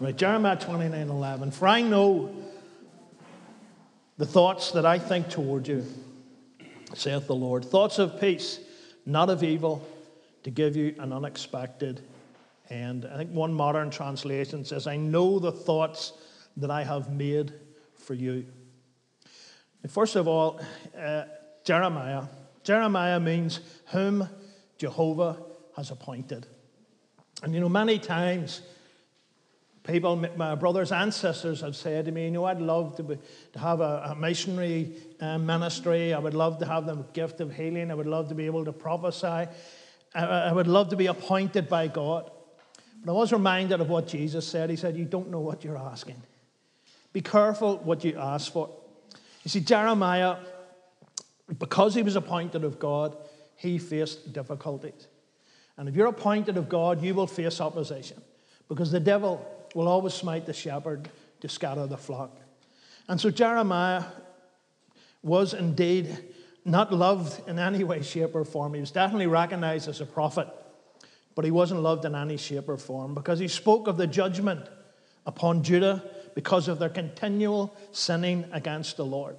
[0.00, 1.50] Right, Jeremiah 29 11.
[1.50, 2.32] For I know
[4.16, 5.84] the thoughts that I think toward you,
[6.94, 7.64] saith the Lord.
[7.64, 8.60] Thoughts of peace,
[9.06, 9.84] not of evil,
[10.44, 12.00] to give you an unexpected
[12.70, 13.08] end.
[13.12, 16.12] I think one modern translation says, I know the thoughts
[16.58, 17.52] that I have made
[17.96, 18.46] for you.
[19.88, 20.60] First of all,
[20.96, 21.24] uh,
[21.64, 22.22] Jeremiah.
[22.62, 24.28] Jeremiah means whom
[24.76, 25.38] Jehovah
[25.76, 26.46] has appointed.
[27.42, 28.62] And you know, many times
[29.88, 33.18] people, my brothers and sisters have said to me, you know, I'd love to, be,
[33.54, 36.12] to have a, a missionary uh, ministry.
[36.12, 37.90] I would love to have the gift of healing.
[37.90, 39.26] I would love to be able to prophesy.
[39.26, 39.50] I,
[40.14, 42.30] I would love to be appointed by God.
[43.02, 44.68] But I was reminded of what Jesus said.
[44.68, 46.22] He said, You don't know what you're asking.
[47.14, 48.70] Be careful what you ask for.
[49.42, 50.36] You see, Jeremiah,
[51.58, 53.16] because he was appointed of God,
[53.56, 55.06] he faced difficulties.
[55.78, 58.20] And if you're appointed of God, you will face opposition
[58.68, 61.08] because the devil will always smite the shepherd
[61.40, 62.36] to scatter the flock.
[63.08, 64.04] And so Jeremiah
[65.22, 66.16] was indeed
[66.64, 68.74] not loved in any way, shape, or form.
[68.74, 70.48] He was definitely recognized as a prophet,
[71.34, 74.68] but he wasn't loved in any shape or form because he spoke of the judgment
[75.26, 76.02] upon Judah
[76.34, 79.36] because of their continual sinning against the Lord.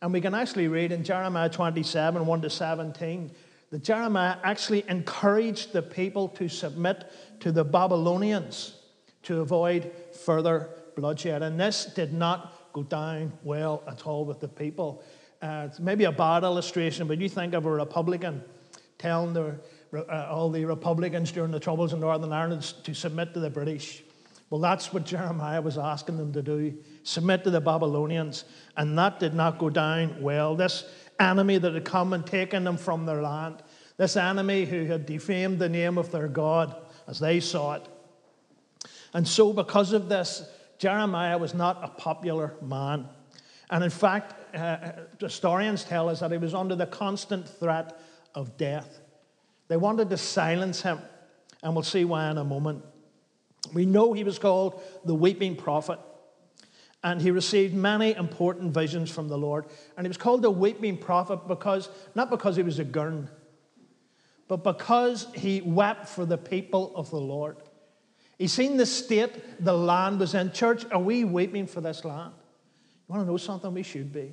[0.00, 3.30] And we can actually read in Jeremiah 27 1 to 17
[3.70, 7.04] that Jeremiah actually encouraged the people to submit
[7.40, 8.74] to the Babylonians
[9.24, 9.92] to avoid
[10.24, 11.42] further bloodshed.
[11.42, 15.02] And this did not go down well at all with the people.
[15.40, 18.42] Uh, it's maybe a bad illustration, but you think of a Republican
[18.98, 19.54] telling the,
[19.94, 24.02] uh, all the Republicans during the Troubles in Northern Ireland to submit to the British.
[24.50, 28.44] Well, that's what Jeremiah was asking them to do submit to the Babylonians.
[28.76, 30.56] And that did not go down well.
[30.56, 30.84] This
[31.20, 33.62] enemy that had come and taken them from their land,
[33.96, 36.74] this enemy who had defamed the name of their God
[37.08, 37.88] as they saw it.
[39.14, 40.46] And so, because of this,
[40.78, 43.08] Jeremiah was not a popular man.
[43.70, 47.98] And in fact, uh, historians tell us that he was under the constant threat
[48.34, 49.00] of death.
[49.68, 51.00] They wanted to silence him,
[51.62, 52.84] and we'll see why in a moment.
[53.74, 55.98] We know he was called the weeping prophet,
[57.02, 59.66] and he received many important visions from the Lord.
[59.96, 63.28] And he was called the weeping prophet because, not because he was a gurn,
[64.48, 67.56] but because he wept for the people of the Lord.
[68.38, 70.52] He's seen the state the land was in.
[70.52, 72.32] Church, are we weeping for this land?
[73.08, 73.72] You want to know something?
[73.74, 74.32] We should be.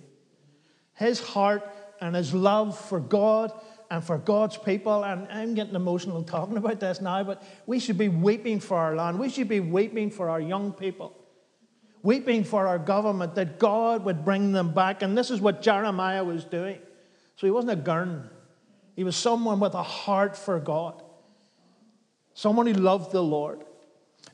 [0.93, 1.63] His heart
[1.99, 3.51] and his love for God
[3.91, 7.97] and for God's people, and I'm getting emotional talking about this now, but we should
[7.97, 9.19] be weeping for our land.
[9.19, 11.15] We should be weeping for our young people,
[12.01, 15.01] weeping for our government that God would bring them back.
[15.01, 16.79] And this is what Jeremiah was doing.
[17.35, 18.29] So he wasn't a gurn,
[18.95, 21.01] he was someone with a heart for God,
[22.33, 23.63] someone who loved the Lord.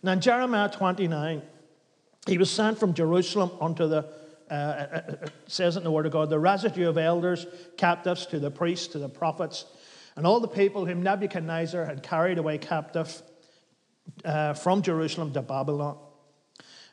[0.03, 1.41] Now, in Jeremiah 29,
[2.27, 4.07] he was sent from Jerusalem unto the
[4.51, 8.25] uh, uh, uh, says it in the Word of God, the residue of elders, captives,
[8.25, 9.63] to the priests, to the prophets,
[10.17, 13.21] and all the people whom Nebuchadnezzar had carried away captive
[14.25, 15.97] uh, from Jerusalem to Babylon.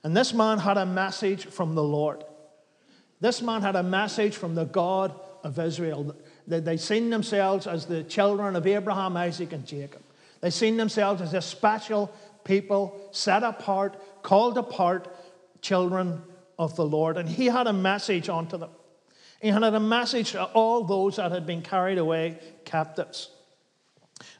[0.05, 2.23] And this man had a message from the Lord.
[3.19, 6.15] This man had a message from the God of Israel.
[6.49, 10.03] They, they seen themselves as the children of Abraham, Isaac, and Jacob.
[10.41, 12.11] They seen themselves as a special
[12.45, 15.15] people, set apart, called apart
[15.61, 16.23] children
[16.59, 17.19] of the Lord.
[17.19, 18.71] And he had a message unto them.
[19.41, 23.31] He had a message to all those that had been carried away captives.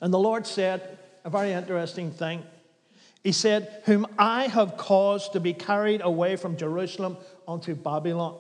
[0.01, 2.43] And the Lord said a very interesting thing.
[3.23, 8.39] He said, Whom I have caused to be carried away from Jerusalem unto Babylon.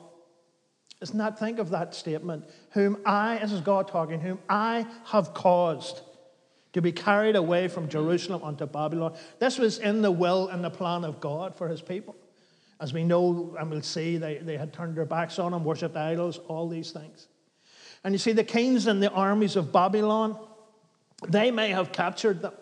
[1.15, 2.45] Not think of that statement.
[2.73, 6.01] Whom I, this is God talking, whom I have caused
[6.73, 9.17] to be carried away from Jerusalem unto Babylon.
[9.39, 12.15] This was in the will and the plan of God for his people.
[12.81, 15.97] As we know and we'll see, they, they had turned their backs on him, worshipped
[15.97, 17.27] idols, all these things.
[18.05, 20.39] And you see, the kings and the armies of Babylon,
[21.27, 22.53] they may have captured them.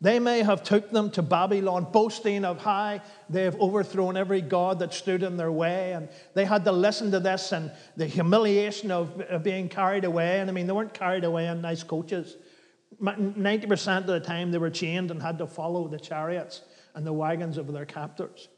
[0.00, 4.78] They may have took them to Babylon, boasting of how they have overthrown every god
[4.78, 5.92] that stood in their way.
[5.92, 10.40] And they had to listen to this and the humiliation of, of being carried away.
[10.40, 12.36] And I mean, they weren't carried away in nice coaches.
[13.02, 16.62] 90% of the time they were chained and had to follow the chariots
[16.94, 18.48] and the wagons of their captors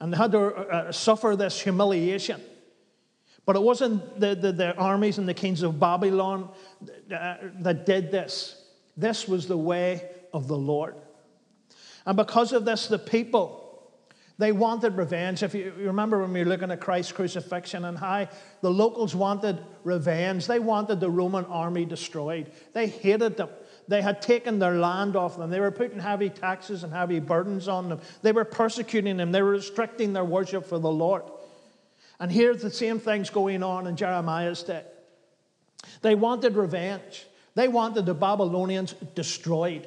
[0.00, 2.40] and they had to uh, suffer this humiliation.
[3.44, 6.50] But it wasn't the, the, the, armies and the kings of Babylon
[7.14, 8.62] uh, that did this.
[8.96, 10.94] This was the way of the Lord.
[12.06, 13.60] And because of this, the people,
[14.38, 15.42] they wanted revenge.
[15.42, 18.26] If you remember when we were looking at Christ's crucifixion and how
[18.62, 22.50] the locals wanted revenge, they wanted the Roman army destroyed.
[22.72, 23.50] They hated them.
[23.86, 25.50] They had taken their land off them.
[25.50, 28.00] They were putting heavy taxes and heavy burdens on them.
[28.22, 29.30] They were persecuting them.
[29.30, 31.24] They were restricting their worship for the Lord.
[32.18, 34.84] And here's the same things going on in Jeremiah's day.
[36.00, 37.26] They wanted revenge.
[37.56, 39.86] They wanted the Babylonians destroyed.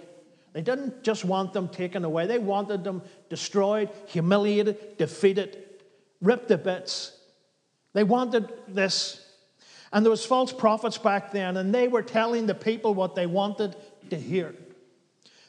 [0.54, 5.64] They didn't just want them taken away, they wanted them destroyed, humiliated, defeated,
[6.22, 7.18] ripped to bits.
[7.94, 9.20] They wanted this.
[9.92, 13.28] And there was false prophets back then, and they were telling the people what they
[13.28, 13.76] wanted
[14.10, 14.56] to hear.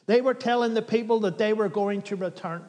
[0.05, 2.63] They were telling the people that they were going to return.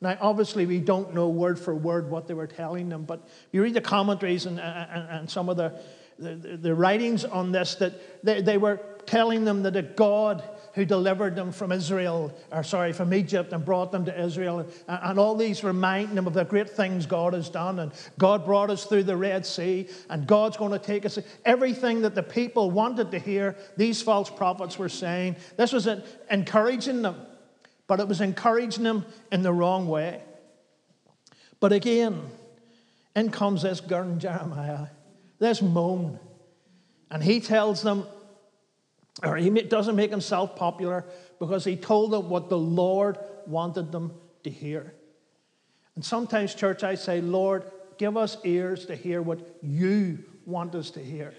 [0.00, 3.62] Now, obviously, we don't know word for word what they were telling them, but you
[3.62, 5.80] read the commentaries and, and, and some of the,
[6.18, 10.42] the, the, writings on this that they, they were telling them that a God
[10.74, 14.72] who delivered them from Israel, or sorry, from Egypt and brought them to Israel, and,
[14.88, 17.78] and all these reminding them of the great things God has done.
[17.78, 21.18] And God brought us through the Red Sea, and God's going to take us.
[21.44, 25.36] Everything that the people wanted to hear, these false prophets were saying.
[25.56, 25.88] This was
[26.30, 27.16] encouraging them,
[27.86, 30.22] but it was encouraging them in the wrong way.
[31.60, 32.22] But again,
[33.14, 34.86] in comes this girl Jeremiah,
[35.38, 36.18] this moan.
[37.10, 38.06] And he tells them
[39.22, 41.04] or he doesn't make himself popular
[41.38, 44.12] because he told them what the Lord wanted them
[44.44, 44.94] to hear.
[45.94, 50.90] And sometimes, church, I say, Lord, give us ears to hear what you want us
[50.92, 51.34] to hear.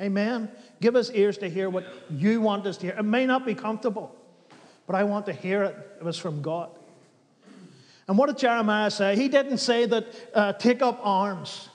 [0.00, 0.50] Amen.
[0.80, 2.96] Give us ears to hear what you want us to hear.
[2.98, 4.14] It may not be comfortable,
[4.86, 5.76] but I want to hear it.
[6.00, 6.70] It was from God.
[8.08, 9.14] And what did Jeremiah say?
[9.14, 11.68] He didn't say that uh, take up arms.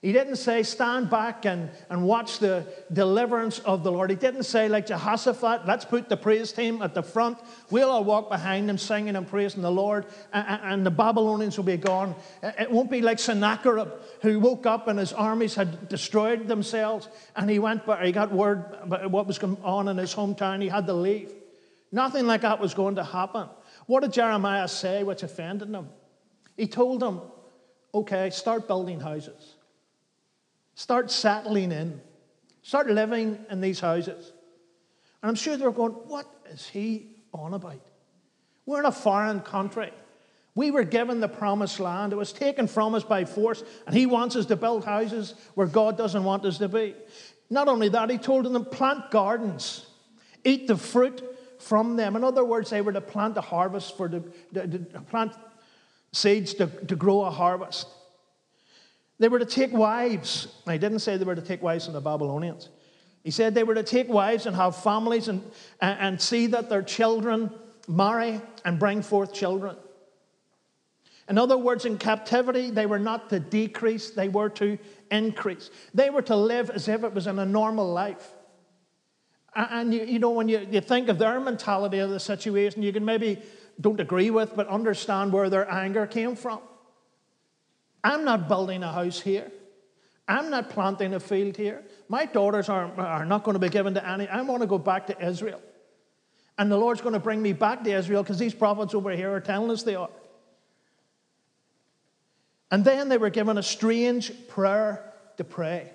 [0.00, 4.10] He didn't say, stand back and, and watch the deliverance of the Lord.
[4.10, 7.38] He didn't say, like Jehoshaphat, let's put the praise team at the front.
[7.70, 11.64] We'll all walk behind them singing and praising the Lord, and, and the Babylonians will
[11.64, 12.14] be gone.
[12.42, 13.88] It won't be like Sennacherib,
[14.22, 18.32] who woke up and his armies had destroyed themselves, and he went, but he got
[18.32, 20.62] word about what was going on in his hometown.
[20.62, 21.32] He had to leave.
[21.90, 23.48] Nothing like that was going to happen.
[23.86, 25.88] What did Jeremiah say which offended them?
[26.56, 27.20] He told them,
[27.92, 29.54] okay, start building houses.
[30.78, 32.00] Start settling in.
[32.62, 34.32] Start living in these houses.
[35.20, 37.80] And I'm sure they're going, What is he on about?
[38.64, 39.90] We're in a foreign country.
[40.54, 42.12] We were given the promised land.
[42.12, 45.66] It was taken from us by force, and he wants us to build houses where
[45.66, 46.94] God doesn't want us to be.
[47.50, 49.84] Not only that, he told them plant gardens,
[50.44, 51.24] eat the fruit
[51.58, 52.14] from them.
[52.14, 54.22] In other words, they were to plant a harvest for the,
[54.52, 55.32] the, the plant
[56.12, 57.88] seeds to, to grow a harvest.
[59.18, 60.48] They were to take wives.
[60.66, 62.68] He didn't say they were to take wives from the Babylonians.
[63.24, 65.42] He said they were to take wives and have families and,
[65.80, 67.50] and see that their children
[67.88, 69.76] marry and bring forth children.
[71.28, 74.78] In other words, in captivity, they were not to decrease, they were to
[75.10, 75.70] increase.
[75.92, 78.30] They were to live as if it was in a normal life.
[79.54, 82.92] And you, you know, when you, you think of their mentality of the situation, you
[82.92, 83.42] can maybe
[83.80, 86.60] don't agree with, but understand where their anger came from.
[88.02, 89.50] I'm not building a house here.
[90.28, 91.82] I'm not planting a field here.
[92.08, 94.28] My daughters are, are not going to be given to any.
[94.28, 95.60] I want to go back to Israel.
[96.58, 99.32] And the Lord's going to bring me back to Israel because these prophets over here
[99.32, 100.10] are telling us they are.
[102.70, 105.90] And then they were given a strange prayer to pray.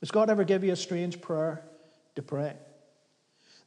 [0.00, 1.64] Does God ever give you a strange prayer
[2.16, 2.54] to pray?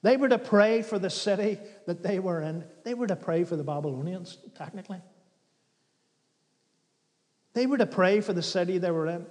[0.04, 1.58] They were to pray for the city
[1.88, 2.66] that they were in.
[2.84, 5.02] They were to pray for the Babylonians, technically.
[7.54, 9.26] They were to pray for the city they were in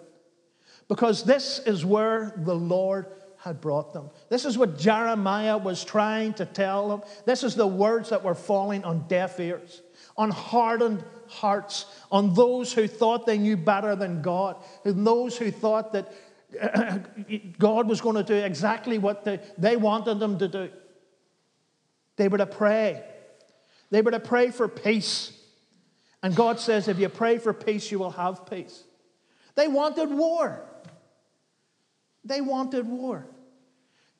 [0.89, 3.07] because this is where the Lord
[3.39, 4.11] had brought them.
[4.29, 7.03] This is what Jeremiah was trying to tell them.
[7.25, 9.83] This is the words that were falling on deaf ears,
[10.17, 15.51] on hardened hearts, on those who thought they knew better than God, and those who
[15.51, 16.13] thought that
[17.59, 19.25] God was going to do exactly what
[19.59, 20.71] they, wanted them to do.
[22.17, 23.03] They were to pray.
[23.91, 25.33] They were to pray for peace.
[26.23, 28.85] And God says, if you pray for peace, you will have peace.
[29.55, 30.65] They wanted war.
[32.25, 33.27] They wanted war.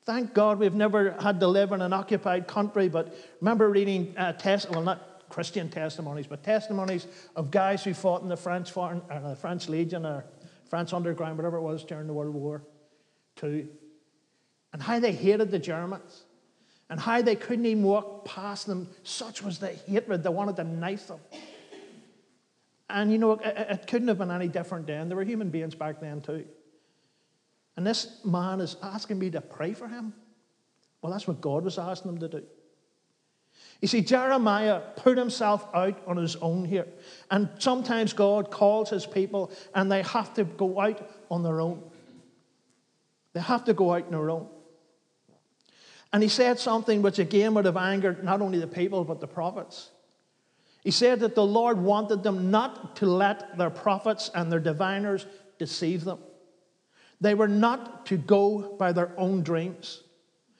[0.05, 4.33] Thank God we've never had to live in an occupied country, but remember reading uh,
[4.33, 7.07] test, well, not Christian testimonies, but testimonies
[7.37, 10.25] of guys who fought in the French, foreign, or the French Legion or
[10.69, 12.63] France Underground, whatever it was during the World War
[13.41, 13.65] II,
[14.73, 16.23] and how they hated the Germans
[16.89, 18.89] and how they couldn't even walk past them.
[19.03, 21.19] Such was the hatred, they wanted to knife them.
[22.89, 25.07] And you know, it, it couldn't have been any different then.
[25.07, 26.45] There were human beings back then too.
[27.75, 30.13] And this man is asking me to pray for him.
[31.01, 32.43] Well, that's what God was asking him to do.
[33.81, 36.87] You see, Jeremiah put himself out on his own here.
[37.29, 41.83] And sometimes God calls his people and they have to go out on their own.
[43.33, 44.47] They have to go out on their own.
[46.13, 49.27] And he said something which again would have angered not only the people but the
[49.27, 49.89] prophets.
[50.83, 55.25] He said that the Lord wanted them not to let their prophets and their diviners
[55.57, 56.19] deceive them.
[57.21, 60.03] They were not to go by their own dreams.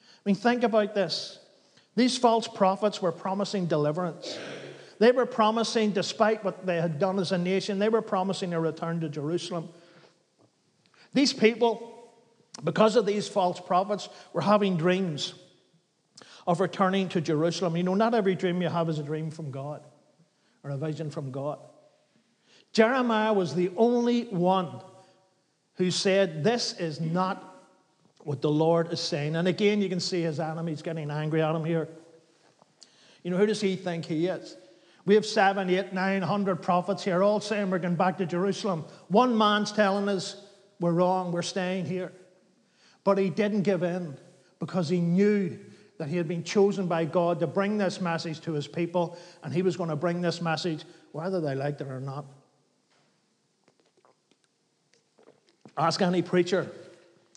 [0.00, 1.38] I mean, think about this.
[1.94, 4.38] These false prophets were promising deliverance.
[4.98, 8.60] They were promising, despite what they had done as a nation, they were promising a
[8.60, 9.68] return to Jerusalem.
[11.12, 12.14] These people,
[12.64, 15.34] because of these false prophets, were having dreams
[16.46, 17.76] of returning to Jerusalem.
[17.76, 19.82] You know, not every dream you have is a dream from God
[20.64, 21.58] or a vision from God.
[22.72, 24.80] Jeremiah was the only one
[25.74, 27.50] who said, This is not
[28.20, 29.36] what the Lord is saying.
[29.36, 31.88] And again, you can see his enemies getting angry at him here.
[33.22, 34.56] You know, who does he think he is?
[35.06, 38.84] We have seven, eight, nine hundred prophets here, all saying we're going back to Jerusalem.
[39.08, 40.42] One man's telling us
[40.80, 42.12] we're wrong, we're staying here.
[43.04, 44.16] But he didn't give in
[44.58, 45.58] because he knew
[45.98, 49.52] that he had been chosen by God to bring this message to his people, and
[49.52, 52.24] he was going to bring this message whether they liked it or not.
[55.76, 56.70] Ask any preacher,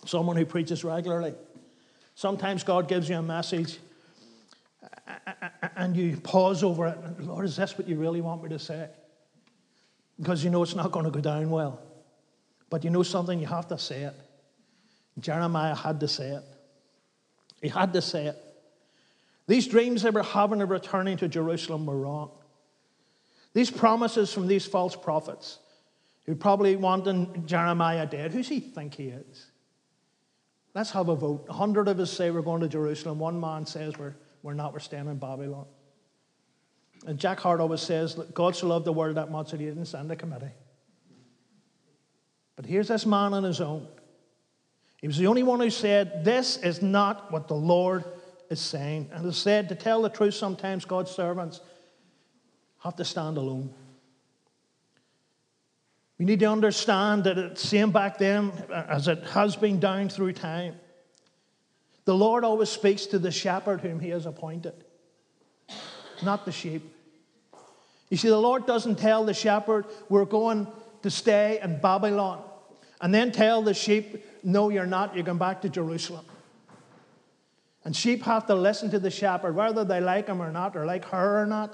[0.06, 1.34] someone who preaches regularly.
[2.16, 3.78] Sometimes God gives you a message
[5.76, 6.98] and you pause over it.
[7.22, 8.90] Lord, is this what you really want me to say?
[10.20, 11.80] Because you know it's not going to go down well.
[12.70, 14.16] But you know something, you have to say it.
[15.20, 16.44] Jeremiah had to say it.
[17.62, 18.47] He had to say it.
[19.48, 22.32] These dreams they were having of returning to Jerusalem were wrong.
[23.54, 25.60] These promises from these false prophets,
[26.26, 29.48] who probably wanted Jeremiah dead, who's he think he is?
[30.76, 31.46] Let's have a vote.
[31.50, 33.18] A hundred of us say we're going to Jerusalem.
[33.18, 35.66] One man says we're, we're not, we're staying in Babylon.
[37.08, 39.86] And Jack Hart always says, God so loved the world that much that he didn't
[39.86, 40.52] send a committee.
[42.56, 43.88] But here's this man on his own.
[44.98, 48.04] He was the only one who said, This is not what the Lord
[48.50, 49.10] is saying.
[49.14, 51.62] And as said, to tell the truth, sometimes God's servants
[52.84, 53.74] have to stand alone.
[56.18, 60.34] We need to understand that it's same back then as it has been down through
[60.34, 60.76] time.
[62.06, 64.74] The Lord always speaks to the shepherd whom he has appointed,
[66.24, 66.82] not the sheep.
[68.10, 70.68] You see, the Lord doesn't tell the shepherd, we're going
[71.04, 72.42] to stay in Babylon,
[73.02, 76.26] and then tell the sheep, no, you're not, you're going back to Jerusalem.
[77.88, 80.86] And sheep have to listen to the shepherd, whether they like him or not, or
[80.86, 81.74] like her or not.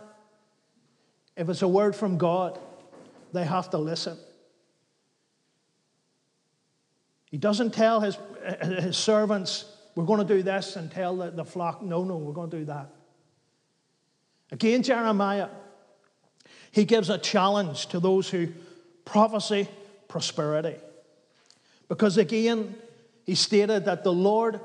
[1.36, 2.60] If it's a word from God,
[3.32, 4.20] they have to listen.
[7.32, 8.16] He doesn't tell his,
[8.62, 9.66] his servants,
[9.96, 12.60] we're going to do this, and tell the, the flock, no, no, we're going to
[12.60, 12.92] do that.
[14.52, 15.50] Again, Jeremiah,
[16.70, 18.50] he gives a challenge to those who
[19.04, 19.68] prophesy
[20.08, 20.76] prosperity.
[21.88, 22.76] Because again,
[23.26, 24.60] he stated that the Lord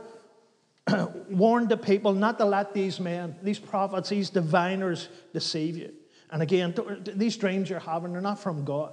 [1.30, 5.92] warned the people not to let these men, these prophets, these diviners deceive you.
[6.30, 6.74] And again,
[7.14, 8.92] these dreams you're having, they're not from God.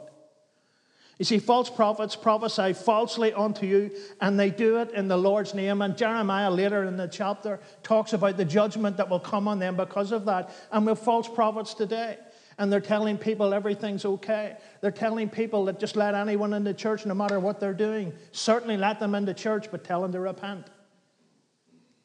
[1.18, 5.54] You see, false prophets prophesy falsely unto you, and they do it in the Lord's
[5.54, 5.82] name.
[5.82, 9.78] And Jeremiah later in the chapter talks about the judgment that will come on them
[9.78, 10.54] because of that.
[10.72, 12.18] And we have false prophets today,
[12.58, 14.58] and they're telling people everything's okay.
[14.82, 18.12] They're telling people that just let anyone into church no matter what they're doing.
[18.34, 20.68] Certainly let them into church, but tell them to repent.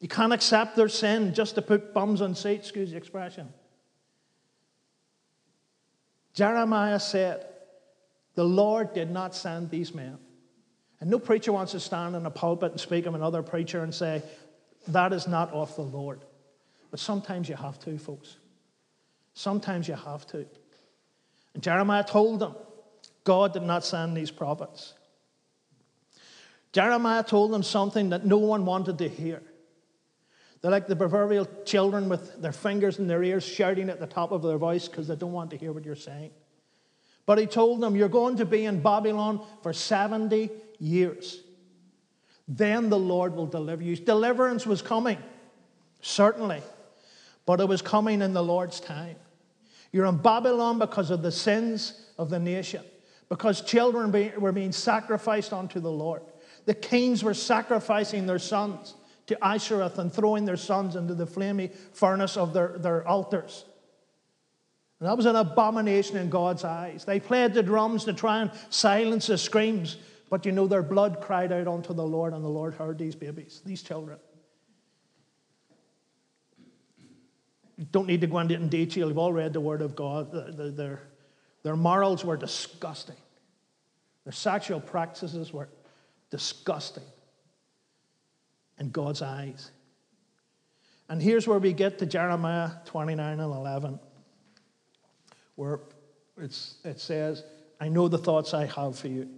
[0.01, 3.53] You can't accept their sin just to put bums on seats, excuse the expression.
[6.33, 7.45] Jeremiah said,
[8.33, 10.17] The Lord did not send these men.
[10.99, 13.93] And no preacher wants to stand in a pulpit and speak of another preacher and
[13.93, 14.23] say,
[14.87, 16.21] That is not of the Lord.
[16.89, 18.37] But sometimes you have to, folks.
[19.35, 20.47] Sometimes you have to.
[21.53, 22.55] And Jeremiah told them,
[23.23, 24.95] God did not send these prophets.
[26.73, 29.43] Jeremiah told them something that no one wanted to hear.
[30.61, 34.31] They're like the proverbial children with their fingers in their ears shouting at the top
[34.31, 36.31] of their voice because they don't want to hear what you're saying.
[37.25, 40.49] But he told them, You're going to be in Babylon for 70
[40.79, 41.41] years.
[42.47, 43.95] Then the Lord will deliver you.
[43.95, 45.17] Deliverance was coming,
[46.01, 46.61] certainly,
[47.45, 49.15] but it was coming in the Lord's time.
[49.91, 52.83] You're in Babylon because of the sins of the nation,
[53.29, 56.21] because children were being sacrificed unto the Lord.
[56.65, 58.93] The kings were sacrificing their sons
[59.27, 63.65] to Ashereth and throwing their sons into the flaming furnace of their, their altars.
[64.99, 67.05] And that was an abomination in God's eyes.
[67.05, 69.97] They played the drums to try and silence the screams,
[70.29, 73.15] but you know, their blood cried out unto the Lord, and the Lord heard these
[73.15, 74.19] babies, these children.
[77.91, 79.07] Don't need to go into it in detail.
[79.07, 80.31] You've all read the Word of God.
[80.31, 81.01] Their,
[81.63, 83.17] their morals were disgusting,
[84.23, 85.69] their sexual practices were
[86.29, 87.03] disgusting
[88.81, 89.71] in God's eyes.
[91.07, 93.99] And here's where we get to Jeremiah 29 and 11,
[95.55, 95.79] where
[96.37, 97.43] it's, it says,
[97.79, 99.29] I know the thoughts I have for you,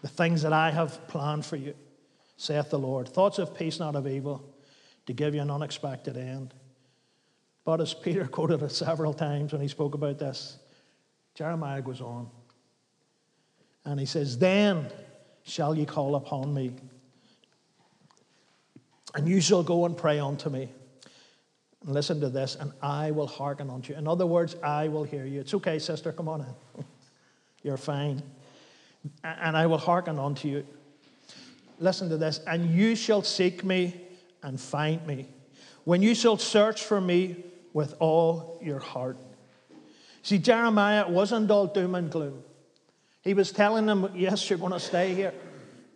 [0.00, 1.74] the things that I have planned for you,
[2.36, 3.08] saith the Lord.
[3.08, 4.52] Thoughts of peace, not of evil,
[5.06, 6.52] to give you an unexpected end.
[7.64, 10.58] But as Peter quoted it several times when he spoke about this,
[11.36, 12.28] Jeremiah goes on.
[13.84, 14.90] And he says, Then
[15.44, 16.72] shall ye call upon me,
[19.14, 20.70] and you shall go and pray unto me.
[21.84, 23.98] And listen to this, and I will hearken unto you.
[23.98, 25.40] In other words, I will hear you.
[25.40, 26.84] It's okay, sister, come on in.
[27.62, 28.22] You're fine.
[29.24, 30.66] And I will hearken unto you.
[31.78, 34.00] Listen to this, and you shall seek me
[34.42, 35.28] and find me.
[35.84, 39.16] When you shall search for me with all your heart.
[40.22, 42.44] See, Jeremiah wasn't all doom and gloom.
[43.22, 45.34] He was telling them, Yes, you're going to stay here.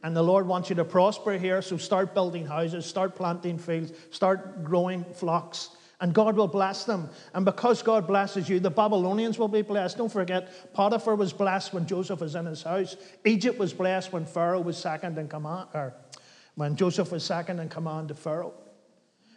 [0.07, 1.61] And the Lord wants you to prosper here.
[1.61, 5.71] So start building houses, start planting fields, start growing flocks.
[6.01, 7.11] And God will bless them.
[7.35, 9.99] And because God blesses you, the Babylonians will be blessed.
[9.99, 12.95] Don't forget, Potiphar was blessed when Joseph was in his house.
[13.25, 15.93] Egypt was blessed when Pharaoh was second in command, or
[16.55, 18.55] when Joseph was second in command to Pharaoh.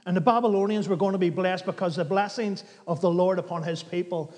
[0.06, 3.64] And the Babylonians were going to be blessed because the blessings of the Lord upon
[3.64, 4.36] his people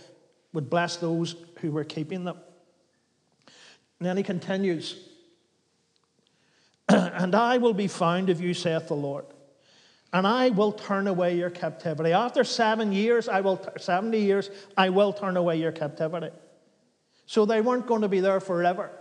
[0.54, 2.38] would bless those who were keeping them.
[4.00, 5.10] And then he continues,
[7.22, 9.26] And I will be found of you, saith the Lord,
[10.14, 12.12] and I will turn away your captivity.
[12.12, 16.32] After seven years, I will, 70 years, I will turn away your captivity.
[17.26, 18.92] So they weren't going to be there forever.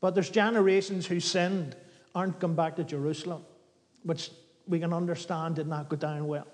[0.00, 1.76] But there's generations who sinned,
[2.14, 3.44] aren't come back to Jerusalem,
[4.02, 4.30] which
[4.66, 6.46] we can understand did not go down well.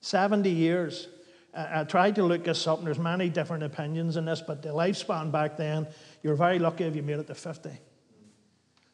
[0.00, 1.08] 70 years.
[1.54, 4.68] I tried to look this up, and there's many different opinions in this, but the
[4.68, 5.86] lifespan back then
[6.22, 7.70] you're very lucky if you made it to 50.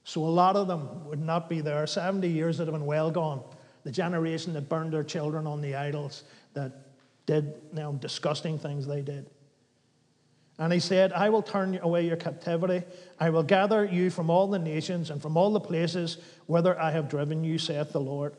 [0.04, 1.86] So a lot of them would not be there.
[1.86, 3.42] 70 years that have been well gone.
[3.84, 6.72] The generation that burned their children on the idols, that
[7.26, 9.26] did you know, disgusting things they did.
[10.58, 12.84] And he said, I will turn away your captivity.
[13.18, 16.92] I will gather you from all the nations and from all the places whither I
[16.92, 18.34] have driven you, saith the Lord.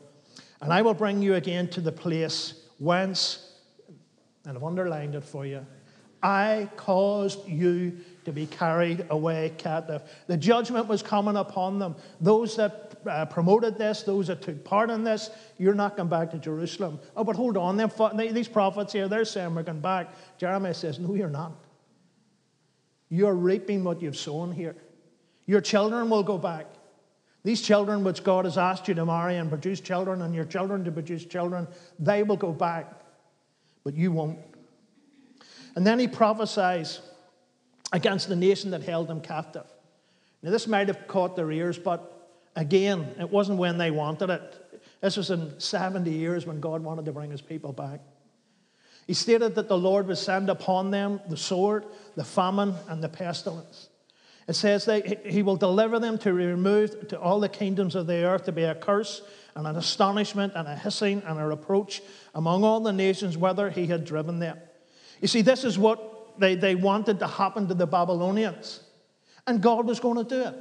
[0.62, 3.52] And I will bring you again to the place whence,
[4.46, 5.66] and I've underlined it for you,
[6.22, 10.02] I caused you to be carried away captive.
[10.26, 11.94] The judgment was coming upon them.
[12.20, 16.32] Those that uh, promoted this, those that took part in this, you're not going back
[16.32, 16.98] to Jerusalem.
[17.16, 20.12] Oh, but hold on, them, these prophets here, they're saying we're going back.
[20.38, 21.52] Jeremiah says, No, you're not.
[23.08, 24.74] You're reaping what you've sown here.
[25.46, 26.66] Your children will go back.
[27.44, 30.82] These children, which God has asked you to marry and produce children, and your children
[30.82, 31.68] to produce children,
[32.00, 32.92] they will go back,
[33.84, 34.40] but you won't.
[35.76, 36.98] And then he prophesies
[37.92, 39.66] against the nation that held them captive.
[40.42, 44.80] Now, this might have caught their ears, but again, it wasn't when they wanted it.
[45.00, 48.00] This was in 70 years when God wanted to bring his people back.
[49.06, 51.84] He stated that the Lord would send upon them the sword,
[52.16, 53.88] the famine, and the pestilence.
[54.48, 58.06] It says that he will deliver them to be removed to all the kingdoms of
[58.06, 59.22] the earth to be a curse
[59.54, 62.02] and an astonishment and a hissing and a reproach
[62.34, 64.58] among all the nations whither he had driven them.
[65.20, 68.82] You see, this is what they, they wanted to happen to the Babylonians.
[69.46, 70.54] And God was going to do it,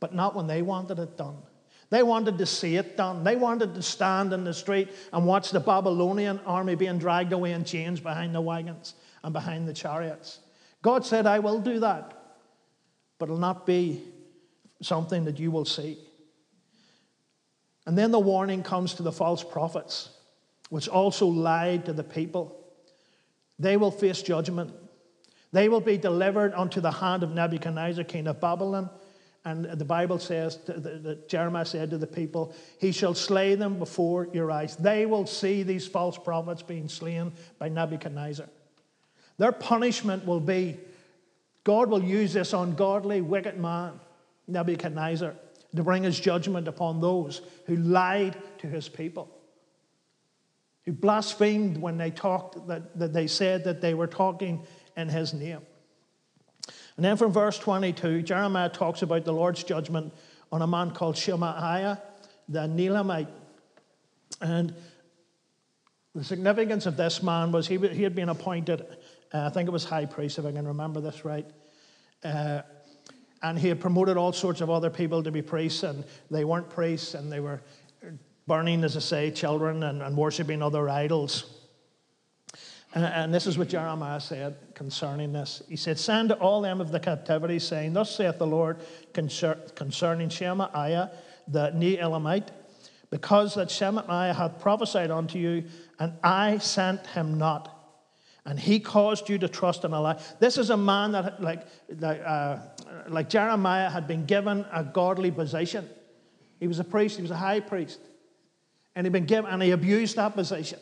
[0.00, 1.36] but not when they wanted it done.
[1.90, 3.22] They wanted to see it done.
[3.22, 7.52] They wanted to stand in the street and watch the Babylonian army being dragged away
[7.52, 10.38] in chains behind the wagons and behind the chariots.
[10.80, 12.38] God said, I will do that,
[13.18, 14.02] but it'll not be
[14.80, 15.98] something that you will see.
[17.86, 20.08] And then the warning comes to the false prophets,
[20.70, 22.61] which also lied to the people.
[23.62, 24.72] They will face judgment.
[25.52, 28.90] They will be delivered unto the hand of Nebuchadnezzar, king of Babylon.
[29.44, 34.28] And the Bible says that Jeremiah said to the people, He shall slay them before
[34.32, 34.74] your eyes.
[34.76, 38.48] They will see these false prophets being slain by Nebuchadnezzar.
[39.38, 40.78] Their punishment will be
[41.64, 44.00] God will use this ungodly, wicked man,
[44.48, 45.34] Nebuchadnezzar,
[45.76, 49.30] to bring his judgment upon those who lied to his people
[50.84, 54.66] who blasphemed when they talked, that, that they said that they were talking
[54.96, 55.60] in his name.
[56.96, 60.12] And then from verse 22, Jeremiah talks about the Lord's judgment
[60.50, 62.02] on a man called Shemaiah,
[62.48, 63.28] the Nehelamite.
[64.40, 64.74] And
[66.14, 68.82] the significance of this man was he, he had been appointed,
[69.32, 71.46] uh, I think it was high priest, if I can remember this right.
[72.22, 72.62] Uh,
[73.42, 76.68] and he had promoted all sorts of other people to be priests, and they weren't
[76.68, 77.62] priests, and they were
[78.46, 81.44] burning, as I say, children and, and worshipping other idols.
[82.94, 85.62] And, and, this is what Jeremiah said concerning this.
[85.68, 88.80] He said, Send all them of the captivity, saying, Thus saith the Lord
[89.14, 91.10] concerning Shemaiah,
[91.48, 92.48] the Nehelamite,
[93.10, 95.64] because that Shemaiah hath prophesied unto you,
[95.98, 97.78] and I sent him not.
[98.44, 100.20] And he caused you to trust in a lie.
[100.40, 101.66] This is a man that, like,
[101.98, 102.58] like, uh,
[103.08, 105.88] like Jeremiah, had been given a godly position.
[106.58, 108.00] He was a priest, he was a high priest.
[108.94, 110.78] And he'd been given, and he abused that position.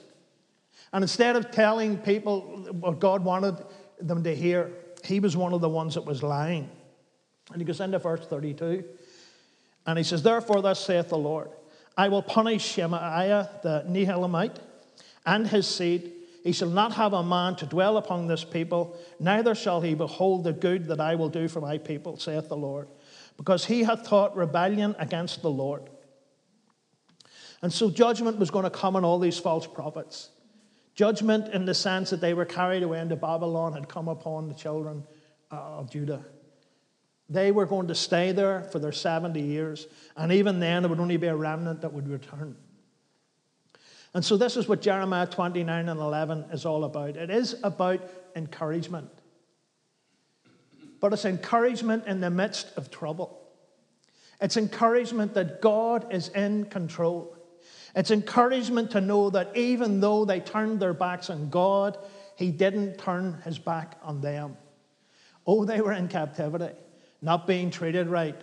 [0.92, 2.40] And instead of telling people
[2.72, 3.56] what God wanted
[4.00, 4.72] them to hear,
[5.04, 6.68] he was one of the ones that was lying.
[7.52, 8.84] And he goes into verse 32,
[9.86, 11.50] and he says, Therefore, thus saith the Lord,
[11.96, 14.58] I will punish Shemaiah the Nehelamite
[15.26, 16.12] and his seed.
[16.44, 20.44] He shall not have a man to dwell upon this people, neither shall he behold
[20.44, 22.88] the good that I will do for my people, saith the Lord,
[23.36, 25.90] because he hath taught rebellion against the Lord.
[27.62, 30.30] And so judgment was going to come on all these false prophets.
[30.94, 34.54] Judgment in the sense that they were carried away into Babylon had come upon the
[34.54, 35.04] children
[35.50, 36.24] uh, of Judah.
[37.28, 40.98] They were going to stay there for their 70 years, and even then, it would
[40.98, 42.56] only be a remnant that would return.
[44.12, 47.16] And so, this is what Jeremiah 29 and 11 is all about.
[47.16, 48.00] It is about
[48.34, 49.10] encouragement,
[51.00, 53.40] but it's encouragement in the midst of trouble.
[54.40, 57.36] It's encouragement that God is in control.
[57.94, 61.98] It's encouragement to know that even though they turned their backs on God,
[62.36, 64.56] He didn't turn His back on them.
[65.46, 66.74] Oh, they were in captivity,
[67.20, 68.40] not being treated right,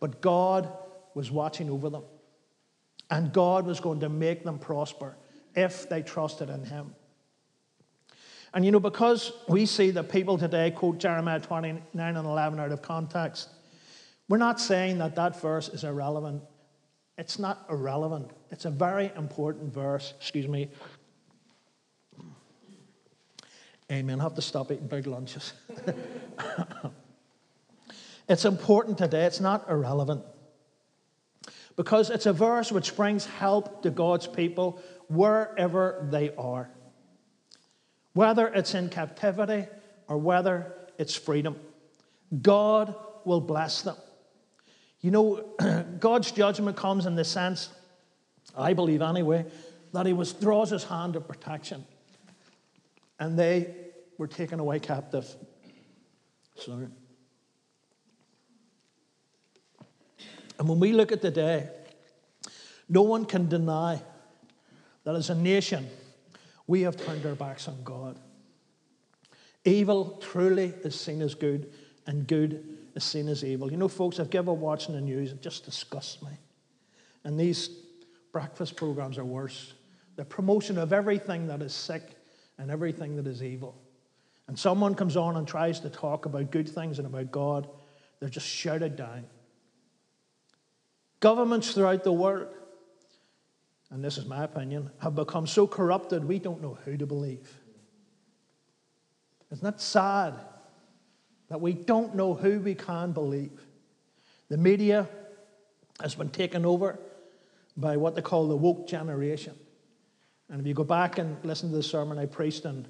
[0.00, 0.70] but God
[1.14, 2.04] was watching over them.
[3.10, 5.16] And God was going to make them prosper
[5.54, 6.94] if they trusted in Him.
[8.52, 12.72] And you know, because we see that people today quote Jeremiah 29 and 11 out
[12.72, 13.48] of context,
[14.28, 16.42] we're not saying that that verse is irrelevant.
[17.20, 18.30] It's not irrelevant.
[18.50, 20.14] It's a very important verse.
[20.18, 20.70] Excuse me.
[23.92, 24.18] Amen.
[24.18, 25.52] I have to stop eating big lunches.
[28.28, 29.26] it's important today.
[29.26, 30.22] It's not irrelevant.
[31.76, 36.70] Because it's a verse which brings help to God's people wherever they are.
[38.14, 39.68] Whether it's in captivity
[40.08, 41.56] or whether it's freedom,
[42.40, 42.94] God
[43.26, 43.96] will bless them.
[45.00, 45.44] You know,
[45.98, 47.70] God's judgment comes in the sense,
[48.56, 49.46] I believe anyway,
[49.92, 51.84] that He withdraws His hand of protection.
[53.18, 53.74] And they
[54.18, 55.26] were taken away captive.
[56.56, 56.88] Sorry.
[60.58, 61.68] And when we look at the day,
[62.88, 64.02] no one can deny
[65.04, 65.88] that as a nation,
[66.66, 68.18] we have turned our backs on God.
[69.64, 71.72] Evil truly is seen as good,
[72.06, 73.70] and good is seen as evil.
[73.70, 76.30] You know, folks, I've given watching the news, it just disgusts me.
[77.24, 77.68] And these
[78.32, 79.74] breakfast programs are worse.
[80.16, 82.02] The promotion of everything that is sick
[82.58, 83.74] and everything that is evil.
[84.48, 87.68] And someone comes on and tries to talk about good things and about God,
[88.18, 89.24] they're just shouted down.
[91.20, 92.48] Governments throughout the world,
[93.90, 97.48] and this is my opinion, have become so corrupted we don't know who to believe.
[99.50, 100.34] Isn't that sad?
[101.50, 103.60] That we don't know who we can believe.
[104.48, 105.08] The media
[106.00, 106.98] has been taken over
[107.76, 109.54] by what they call the woke generation.
[110.48, 112.86] And if you go back and listen to the sermon I preached on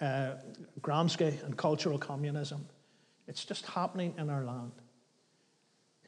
[0.00, 0.36] uh,
[0.80, 2.66] Gramsci and cultural communism,
[3.28, 4.72] it's just happening in our land.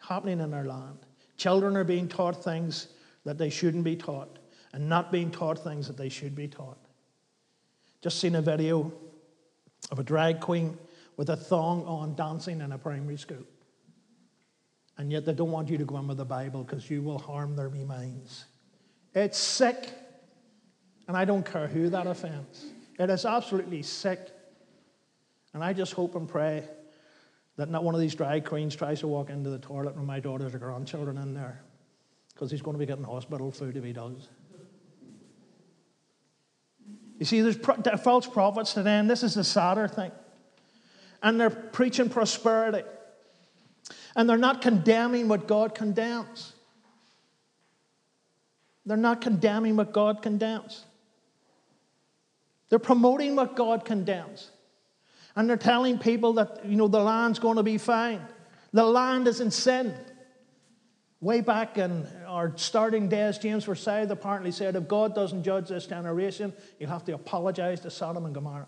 [0.01, 0.99] Happening in our land.
[1.37, 2.89] Children are being taught things
[3.25, 4.39] that they shouldn't be taught
[4.73, 6.79] and not being taught things that they should be taught.
[8.01, 8.93] Just seen a video
[9.91, 10.77] of a drag queen
[11.17, 13.45] with a thong on dancing in a primary school.
[14.99, 17.19] And yet they don't want you to go in with the Bible because you will
[17.19, 18.45] harm their wee minds.
[19.15, 19.91] It's sick.
[21.09, 22.67] And I don't care who that offends.
[22.99, 24.31] It is absolutely sick.
[25.55, 26.65] And I just hope and pray
[27.57, 30.21] that not one of these drag queens tries to walk into the toilet with my
[30.21, 31.63] daughters or grandchildren in there
[32.33, 34.29] because he's going to be getting hospital food if he does.
[37.19, 37.59] You see, there's
[38.03, 40.11] false prophets today, and this is the sadder thing
[41.23, 42.87] and they're preaching prosperity.
[44.15, 46.53] And they're not condemning what God condemns.
[48.85, 50.85] They're not condemning what God condemns.
[52.69, 54.51] They're promoting what God condemns.
[55.37, 58.21] And they're telling people that, you know, the land's going to be fine.
[58.73, 59.95] The land is in sin.
[61.21, 65.87] Way back in our starting days, James Forsyth apparently said, if God doesn't judge this
[65.87, 68.67] generation, you have to apologize to Sodom and Gomorrah.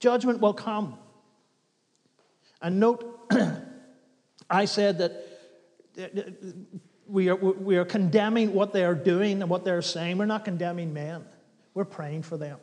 [0.00, 0.98] Judgment will come.
[2.64, 3.30] And note,
[4.50, 5.22] I said that
[7.06, 10.16] we are, we are condemning what they are doing and what they're saying.
[10.16, 11.26] We're not condemning men,
[11.74, 12.58] we're praying for them.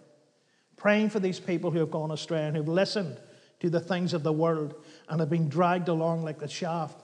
[0.76, 3.16] Praying for these people who have gone astray and who've listened
[3.60, 4.74] to the things of the world
[5.08, 7.00] and have been dragged along like the shaft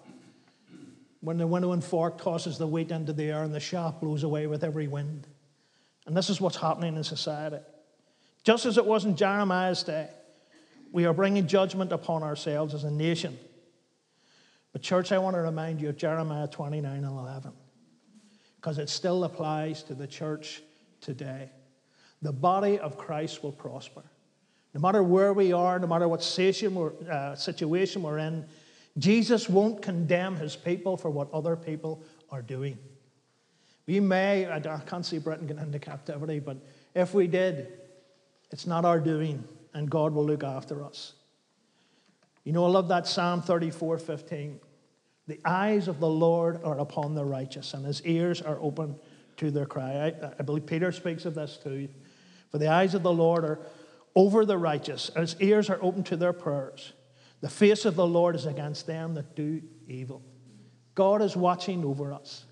[1.21, 4.47] when the winnowing fork tosses the wheat into the air and the shaft blows away
[4.47, 5.27] with every wind.
[6.07, 7.59] And this is what's happening in society.
[8.43, 10.09] Just as it was in Jeremiah's day,
[10.91, 13.37] we are bringing judgment upon ourselves as a nation.
[14.73, 17.51] But, church, I want to remind you of Jeremiah 29 and 11,
[18.57, 20.61] because it still applies to the church
[21.01, 21.51] today.
[22.21, 24.03] The body of Christ will prosper.
[24.73, 28.45] No matter where we are, no matter what uh, situation we're in,
[28.97, 32.77] Jesus won't condemn his people for what other people are doing.
[33.85, 36.57] We may, I can't see Britain getting into captivity, but
[36.93, 37.71] if we did,
[38.51, 39.43] it's not our doing,
[39.77, 41.13] and God will look after us.
[42.43, 44.59] You know, I love that Psalm 34 15.
[45.27, 48.95] The eyes of the Lord are upon the righteous, and his ears are open
[49.37, 50.07] to their cry.
[50.07, 51.89] I, I believe Peter speaks of this too.
[52.49, 53.59] For the eyes of the Lord are
[54.15, 56.93] over the righteous, and his ears are open to their prayers.
[57.41, 60.23] The face of the Lord is against them that do evil.
[60.95, 62.45] God is watching over us.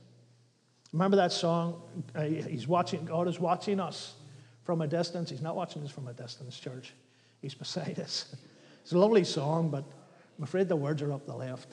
[0.94, 1.82] Remember that song?
[2.14, 4.14] Uh, he's watching, God is watching us
[4.64, 5.32] from a distance.
[5.32, 6.94] He's not watching us from a distance, church.
[7.42, 8.36] He's beside us.
[8.82, 9.84] It's a lovely song, but
[10.38, 11.70] I'm afraid the words are up the left.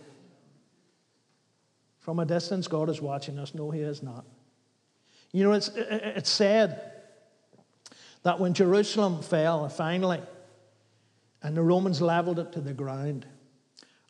[1.99, 3.55] From a distance, God is watching us.
[3.55, 4.25] No, He is not.
[5.33, 6.93] You know, it's, it's said
[8.23, 10.21] that when Jerusalem fell finally,
[11.43, 13.27] and the Romans leveled it to the ground.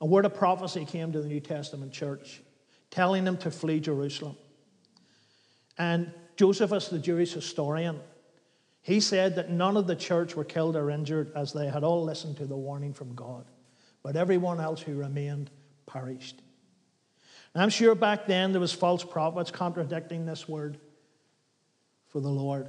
[0.01, 2.43] A word of prophecy came to the New Testament church,
[2.91, 4.37] telling them to flee Jerusalem.
[5.79, 8.01] And Josephus, the Jewish historian,
[8.83, 12.03] he said that none of the church were killed or injured as they had all
[12.05, 13.47] listened to the warning from God,
[14.03, 15.51] but everyone else who remained
[15.87, 16.43] perished.
[17.55, 20.79] And I'm sure back then there was false prophets contradicting this word
[22.09, 22.69] for the Lord.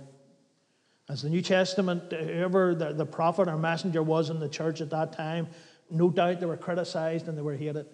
[1.10, 4.92] As the New Testament, whoever the, the prophet or messenger was in the church at
[4.92, 5.48] that time,
[5.90, 7.88] no doubt they were criticized and they were hated.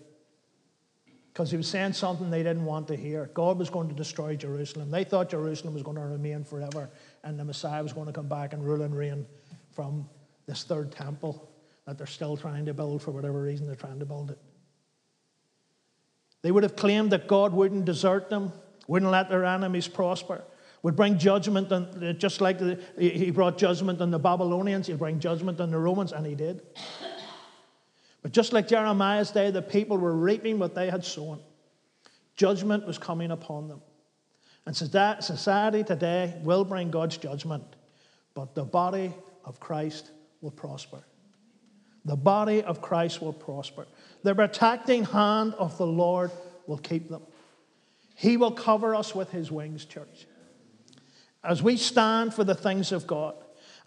[1.31, 3.29] Because he was saying something they didn't want to hear.
[3.33, 4.91] God was going to destroy Jerusalem.
[4.91, 6.89] They thought Jerusalem was going to remain forever
[7.23, 9.25] and the Messiah was going to come back and rule and reign
[9.71, 10.07] from
[10.45, 11.49] this third temple
[11.85, 14.39] that they're still trying to build for whatever reason they're trying to build it.
[16.41, 18.53] They would have claimed that God wouldn't desert them,
[18.87, 20.43] wouldn't let their enemies prosper
[20.81, 24.99] would bring judgment, on, uh, just like the, he brought judgment on the Babylonians, he'd
[24.99, 26.61] bring judgment on the Romans, and he did.
[28.21, 31.39] But just like Jeremiah's day, the people were reaping what they had sown.
[32.35, 33.81] Judgment was coming upon them.
[34.69, 37.63] And society today will bring God's judgment,
[38.35, 39.11] but the body
[39.43, 40.99] of Christ will prosper.
[42.05, 43.87] The body of Christ will prosper.
[44.21, 46.29] The protecting hand of the Lord
[46.67, 47.23] will keep them.
[48.13, 50.27] He will cover us with his wings, church
[51.43, 53.33] as we stand for the things of God,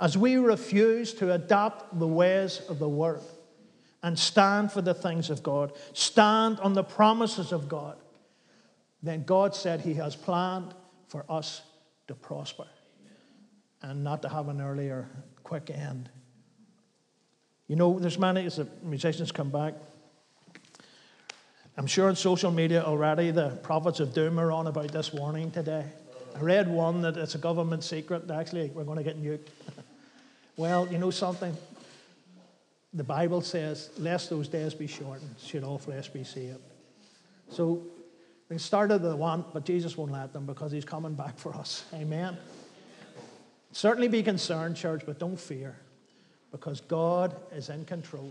[0.01, 3.31] as we refuse to adopt the ways of the world
[4.03, 7.99] and stand for the things of God, stand on the promises of God,
[9.03, 10.75] then God said He has planned
[11.09, 11.63] for us
[12.09, 12.67] to prosper
[13.83, 15.09] and not to have an earlier,
[15.43, 16.09] quick end.
[17.67, 19.75] You know, there's many, as the musicians come back,
[21.77, 25.51] I'm sure on social media already the prophets of doom are on about this warning
[25.51, 25.87] today.
[26.37, 28.29] I read one that it's a government secret.
[28.29, 29.49] that Actually, we're going to get nuked.
[30.57, 31.57] well, you know something?
[32.95, 36.61] The Bible says, lest those days be shortened, should all flesh be saved.
[37.51, 37.83] So
[38.53, 41.87] they started the want, but Jesus won't let them because he's coming back for us.
[41.95, 42.37] Amen.
[43.73, 45.75] Certainly be concerned, church, but don't fear
[46.51, 48.31] because God is in control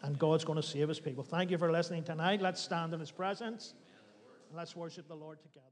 [0.00, 1.22] and God's going to save his people.
[1.22, 2.40] Thank you for listening tonight.
[2.40, 3.74] Let's stand in his presence
[4.48, 5.66] and let's worship the Lord together.